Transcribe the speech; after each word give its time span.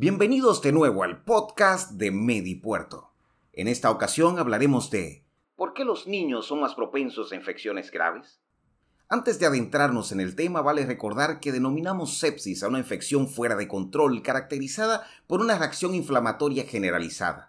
Bienvenidos 0.00 0.62
de 0.62 0.70
nuevo 0.70 1.02
al 1.02 1.24
podcast 1.24 1.94
de 1.94 2.12
Medipuerto. 2.12 3.10
En 3.52 3.66
esta 3.66 3.90
ocasión 3.90 4.38
hablaremos 4.38 4.92
de 4.92 5.24
¿por 5.56 5.74
qué 5.74 5.84
los 5.84 6.06
niños 6.06 6.46
son 6.46 6.60
más 6.60 6.76
propensos 6.76 7.32
a 7.32 7.34
infecciones 7.34 7.90
graves? 7.90 8.38
Antes 9.08 9.40
de 9.40 9.46
adentrarnos 9.46 10.12
en 10.12 10.20
el 10.20 10.36
tema, 10.36 10.62
vale 10.62 10.86
recordar 10.86 11.40
que 11.40 11.50
denominamos 11.50 12.18
sepsis 12.18 12.62
a 12.62 12.68
una 12.68 12.78
infección 12.78 13.26
fuera 13.26 13.56
de 13.56 13.66
control 13.66 14.22
caracterizada 14.22 15.04
por 15.26 15.40
una 15.40 15.58
reacción 15.58 15.96
inflamatoria 15.96 16.62
generalizada. 16.62 17.48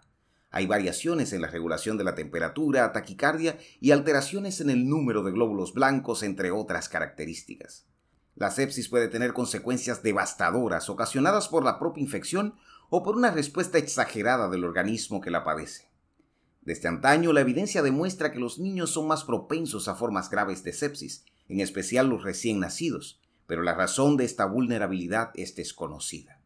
Hay 0.50 0.66
variaciones 0.66 1.32
en 1.32 1.42
la 1.42 1.46
regulación 1.46 1.98
de 1.98 2.02
la 2.02 2.16
temperatura, 2.16 2.90
taquicardia 2.90 3.58
y 3.78 3.92
alteraciones 3.92 4.60
en 4.60 4.70
el 4.70 4.88
número 4.88 5.22
de 5.22 5.30
glóbulos 5.30 5.72
blancos, 5.72 6.24
entre 6.24 6.50
otras 6.50 6.88
características. 6.88 7.86
La 8.34 8.50
sepsis 8.50 8.88
puede 8.88 9.08
tener 9.08 9.32
consecuencias 9.32 10.02
devastadoras 10.02 10.88
ocasionadas 10.88 11.48
por 11.48 11.64
la 11.64 11.78
propia 11.78 12.02
infección 12.02 12.54
o 12.88 13.02
por 13.02 13.16
una 13.16 13.30
respuesta 13.30 13.78
exagerada 13.78 14.48
del 14.48 14.64
organismo 14.64 15.20
que 15.20 15.30
la 15.30 15.44
padece. 15.44 15.90
Desde 16.62 16.88
antaño, 16.88 17.32
la 17.32 17.40
evidencia 17.40 17.82
demuestra 17.82 18.32
que 18.32 18.38
los 18.38 18.58
niños 18.58 18.90
son 18.90 19.06
más 19.06 19.24
propensos 19.24 19.88
a 19.88 19.94
formas 19.94 20.30
graves 20.30 20.62
de 20.62 20.72
sepsis, 20.72 21.24
en 21.48 21.60
especial 21.60 22.08
los 22.08 22.22
recién 22.22 22.60
nacidos, 22.60 23.20
pero 23.46 23.62
la 23.62 23.74
razón 23.74 24.16
de 24.16 24.24
esta 24.24 24.44
vulnerabilidad 24.44 25.30
es 25.34 25.56
desconocida. 25.56 26.40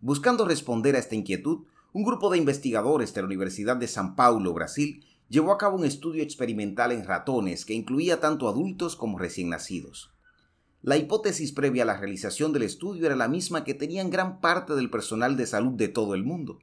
Buscando 0.00 0.44
responder 0.44 0.94
a 0.94 0.98
esta 0.98 1.14
inquietud, 1.14 1.66
un 1.92 2.04
grupo 2.04 2.30
de 2.30 2.38
investigadores 2.38 3.14
de 3.14 3.22
la 3.22 3.26
Universidad 3.26 3.76
de 3.76 3.88
San 3.88 4.14
Paulo, 4.14 4.52
Brasil, 4.52 5.04
llevó 5.28 5.50
a 5.52 5.58
cabo 5.58 5.76
un 5.76 5.84
estudio 5.84 6.22
experimental 6.22 6.92
en 6.92 7.04
ratones 7.04 7.64
que 7.64 7.74
incluía 7.74 8.20
tanto 8.20 8.48
adultos 8.48 8.96
como 8.96 9.18
recién 9.18 9.48
nacidos. 9.48 10.15
La 10.86 10.96
hipótesis 10.96 11.50
previa 11.50 11.82
a 11.82 11.86
la 11.86 11.96
realización 11.96 12.52
del 12.52 12.62
estudio 12.62 13.06
era 13.06 13.16
la 13.16 13.26
misma 13.26 13.64
que 13.64 13.74
tenían 13.74 14.08
gran 14.08 14.40
parte 14.40 14.76
del 14.76 14.88
personal 14.88 15.36
de 15.36 15.44
salud 15.44 15.72
de 15.72 15.88
todo 15.88 16.14
el 16.14 16.22
mundo. 16.22 16.60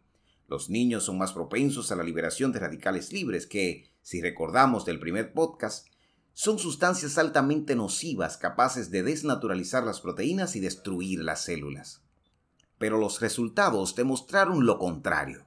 Los 0.47 0.69
niños 0.69 1.03
son 1.03 1.17
más 1.17 1.33
propensos 1.33 1.91
a 1.91 1.97
la 1.97 2.03
liberación 2.03 2.53
de 2.53 2.59
radicales 2.59 3.11
libres 3.11 3.45
que, 3.47 3.91
si 4.01 4.21
recordamos 4.21 4.85
del 4.85 4.97
primer 4.97 5.33
podcast, 5.33 5.87
son 6.31 6.57
sustancias 6.57 7.17
altamente 7.17 7.75
nocivas 7.75 8.37
capaces 8.37 8.91
de 8.91 9.03
desnaturalizar 9.03 9.83
las 9.83 9.99
proteínas 9.99 10.55
y 10.55 10.61
destruir 10.61 11.21
las 11.21 11.43
células. 11.43 12.01
Pero 12.77 12.97
los 12.97 13.19
resultados 13.19 13.93
demostraron 13.93 14.65
lo 14.65 14.79
contrario. 14.79 15.43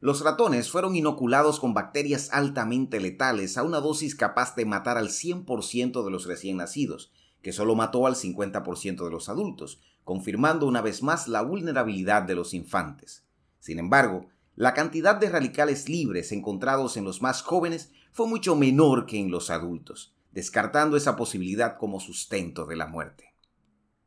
Los 0.00 0.24
ratones 0.24 0.72
fueron 0.72 0.96
inoculados 0.96 1.60
con 1.60 1.72
bacterias 1.72 2.30
altamente 2.32 2.98
letales 2.98 3.56
a 3.56 3.62
una 3.62 3.78
dosis 3.78 4.16
capaz 4.16 4.56
de 4.56 4.64
matar 4.64 4.98
al 4.98 5.10
100% 5.10 6.04
de 6.04 6.10
los 6.10 6.26
recién 6.26 6.56
nacidos, 6.56 7.12
que 7.42 7.52
solo 7.52 7.74
mató 7.74 8.06
al 8.06 8.14
50% 8.14 9.04
de 9.04 9.10
los 9.10 9.28
adultos, 9.28 9.80
confirmando 10.04 10.66
una 10.66 10.80
vez 10.80 11.02
más 11.02 11.28
la 11.28 11.42
vulnerabilidad 11.42 12.22
de 12.22 12.34
los 12.34 12.54
infantes. 12.54 13.24
Sin 13.60 13.78
embargo, 13.78 14.26
la 14.56 14.74
cantidad 14.74 15.16
de 15.16 15.30
radicales 15.30 15.88
libres 15.88 16.32
encontrados 16.32 16.96
en 16.96 17.04
los 17.04 17.22
más 17.22 17.42
jóvenes 17.42 17.92
fue 18.12 18.26
mucho 18.26 18.56
menor 18.56 19.06
que 19.06 19.18
en 19.18 19.30
los 19.30 19.50
adultos, 19.50 20.16
descartando 20.32 20.96
esa 20.96 21.14
posibilidad 21.14 21.76
como 21.76 22.00
sustento 22.00 22.66
de 22.66 22.76
la 22.76 22.86
muerte. 22.86 23.34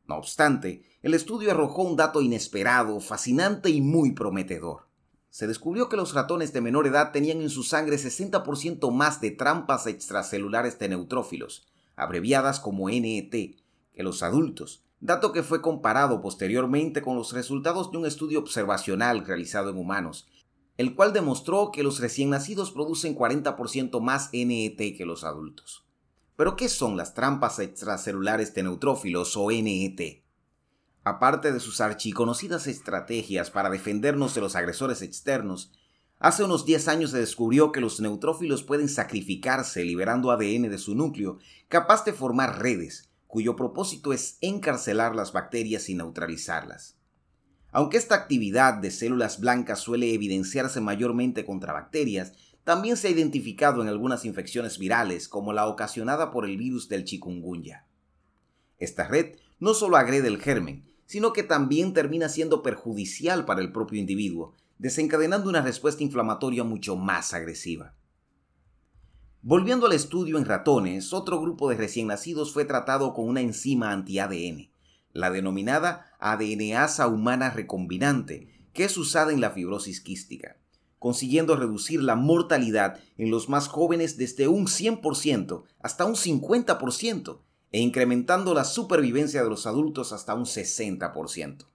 No 0.06 0.16
obstante, 0.16 0.82
el 1.00 1.14
estudio 1.14 1.52
arrojó 1.52 1.82
un 1.82 1.96
dato 1.96 2.20
inesperado, 2.20 3.00
fascinante 3.00 3.70
y 3.70 3.80
muy 3.80 4.12
prometedor. 4.12 4.88
Se 5.30 5.46
descubrió 5.46 5.88
que 5.88 5.96
los 5.96 6.12
ratones 6.12 6.52
de 6.52 6.60
menor 6.60 6.86
edad 6.86 7.12
tenían 7.12 7.40
en 7.40 7.48
su 7.48 7.62
sangre 7.62 7.96
60% 7.96 8.90
más 8.92 9.20
de 9.22 9.30
trampas 9.30 9.86
extracelulares 9.86 10.78
de 10.78 10.90
neutrófilos, 10.90 11.71
abreviadas 12.02 12.60
como 12.60 12.88
NET, 12.88 13.30
que 13.30 14.02
los 14.02 14.22
adultos, 14.22 14.84
dato 15.00 15.32
que 15.32 15.42
fue 15.42 15.60
comparado 15.60 16.20
posteriormente 16.20 17.02
con 17.02 17.16
los 17.16 17.32
resultados 17.32 17.90
de 17.90 17.98
un 17.98 18.06
estudio 18.06 18.38
observacional 18.38 19.26
realizado 19.26 19.70
en 19.70 19.78
humanos, 19.78 20.28
el 20.76 20.94
cual 20.94 21.12
demostró 21.12 21.70
que 21.72 21.82
los 21.82 22.00
recién 22.00 22.30
nacidos 22.30 22.70
producen 22.70 23.16
40% 23.16 24.00
más 24.00 24.30
NET 24.32 24.96
que 24.96 25.04
los 25.04 25.24
adultos. 25.24 25.86
Pero, 26.36 26.56
¿qué 26.56 26.68
son 26.68 26.96
las 26.96 27.14
trampas 27.14 27.58
extracelulares 27.58 28.54
de 28.54 28.62
neutrófilos 28.62 29.36
o 29.36 29.50
NET? 29.50 30.24
Aparte 31.04 31.52
de 31.52 31.60
sus 31.60 31.80
archiconocidas 31.80 32.66
estrategias 32.66 33.50
para 33.50 33.70
defendernos 33.70 34.34
de 34.34 34.40
los 34.40 34.56
agresores 34.56 35.02
externos, 35.02 35.72
Hace 36.22 36.44
unos 36.44 36.64
10 36.64 36.86
años 36.86 37.10
se 37.10 37.18
descubrió 37.18 37.72
que 37.72 37.80
los 37.80 37.98
neutrófilos 37.98 38.62
pueden 38.62 38.88
sacrificarse 38.88 39.84
liberando 39.84 40.30
ADN 40.30 40.70
de 40.70 40.78
su 40.78 40.94
núcleo, 40.94 41.40
capaz 41.66 42.04
de 42.04 42.12
formar 42.12 42.62
redes, 42.62 43.10
cuyo 43.26 43.56
propósito 43.56 44.12
es 44.12 44.38
encarcelar 44.40 45.16
las 45.16 45.32
bacterias 45.32 45.88
y 45.88 45.96
neutralizarlas. 45.96 46.96
Aunque 47.72 47.96
esta 47.96 48.14
actividad 48.14 48.74
de 48.74 48.92
células 48.92 49.40
blancas 49.40 49.80
suele 49.80 50.14
evidenciarse 50.14 50.80
mayormente 50.80 51.44
contra 51.44 51.72
bacterias, 51.72 52.34
también 52.62 52.96
se 52.96 53.08
ha 53.08 53.10
identificado 53.10 53.82
en 53.82 53.88
algunas 53.88 54.24
infecciones 54.24 54.78
virales, 54.78 55.26
como 55.26 55.52
la 55.52 55.66
ocasionada 55.66 56.30
por 56.30 56.44
el 56.44 56.56
virus 56.56 56.88
del 56.88 57.04
chikungunya. 57.04 57.88
Esta 58.78 59.08
red 59.08 59.38
no 59.58 59.74
solo 59.74 59.96
agrede 59.96 60.28
el 60.28 60.40
germen, 60.40 60.84
sino 61.04 61.32
que 61.32 61.42
también 61.42 61.92
termina 61.92 62.28
siendo 62.28 62.62
perjudicial 62.62 63.44
para 63.44 63.60
el 63.60 63.72
propio 63.72 63.98
individuo, 63.98 64.54
desencadenando 64.82 65.48
una 65.48 65.62
respuesta 65.62 66.02
inflamatoria 66.02 66.64
mucho 66.64 66.96
más 66.96 67.34
agresiva. 67.34 67.94
Volviendo 69.40 69.86
al 69.86 69.92
estudio 69.92 70.38
en 70.38 70.44
ratones, 70.44 71.12
otro 71.12 71.40
grupo 71.40 71.70
de 71.70 71.76
recién 71.76 72.08
nacidos 72.08 72.52
fue 72.52 72.64
tratado 72.64 73.14
con 73.14 73.28
una 73.28 73.40
enzima 73.40 73.92
anti-ADN, 73.92 74.72
la 75.12 75.30
denominada 75.30 76.10
ADNasa 76.18 77.06
humana 77.06 77.50
recombinante, 77.50 78.48
que 78.72 78.82
es 78.82 78.96
usada 78.96 79.32
en 79.32 79.40
la 79.40 79.52
fibrosis 79.52 80.00
quística, 80.00 80.56
consiguiendo 80.98 81.54
reducir 81.54 82.02
la 82.02 82.16
mortalidad 82.16 82.98
en 83.18 83.30
los 83.30 83.48
más 83.48 83.68
jóvenes 83.68 84.16
desde 84.16 84.48
un 84.48 84.66
100% 84.66 85.62
hasta 85.78 86.06
un 86.06 86.16
50% 86.16 87.38
e 87.70 87.80
incrementando 87.80 88.52
la 88.52 88.64
supervivencia 88.64 89.44
de 89.44 89.48
los 89.48 89.68
adultos 89.68 90.12
hasta 90.12 90.34
un 90.34 90.44
60%. 90.44 91.71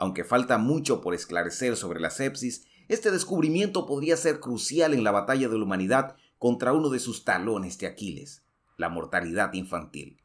Aunque 0.00 0.24
falta 0.24 0.56
mucho 0.56 1.02
por 1.02 1.14
esclarecer 1.14 1.76
sobre 1.76 2.00
la 2.00 2.08
sepsis, 2.08 2.66
este 2.88 3.10
descubrimiento 3.10 3.84
podría 3.84 4.16
ser 4.16 4.40
crucial 4.40 4.94
en 4.94 5.04
la 5.04 5.10
batalla 5.10 5.50
de 5.50 5.58
la 5.58 5.62
humanidad 5.62 6.16
contra 6.38 6.72
uno 6.72 6.88
de 6.88 6.98
sus 6.98 7.22
talones 7.26 7.76
de 7.76 7.86
Aquiles, 7.86 8.42
la 8.78 8.88
mortalidad 8.88 9.52
infantil. 9.52 10.22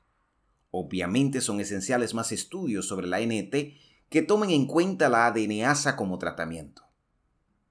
Obviamente 0.72 1.42
son 1.42 1.60
esenciales 1.60 2.14
más 2.14 2.32
estudios 2.32 2.88
sobre 2.88 3.08
la 3.08 3.20
NET 3.20 3.74
que 4.08 4.22
tomen 4.22 4.52
en 4.52 4.66
cuenta 4.66 5.10
la 5.10 5.28
ADNasa 5.28 5.98
como 5.98 6.20
tratamiento. 6.20 6.84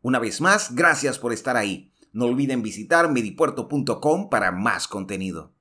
Una 0.02 0.18
vez 0.18 0.42
más, 0.42 0.74
gracias 0.74 1.18
por 1.18 1.32
estar 1.32 1.56
ahí. 1.56 1.90
No 2.12 2.26
olviden 2.26 2.62
visitar 2.62 3.10
medipuerto.com 3.10 4.28
para 4.28 4.52
más 4.52 4.88
contenido. 4.88 5.53